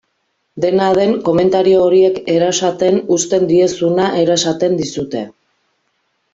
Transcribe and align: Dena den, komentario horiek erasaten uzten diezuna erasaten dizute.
Dena 0.63 0.85
den, 0.99 1.11
komentario 1.27 1.83
horiek 1.89 2.17
erasaten 2.37 2.99
uzten 3.19 3.47
diezuna 3.53 4.11
erasaten 4.25 4.83
dizute. 4.85 5.27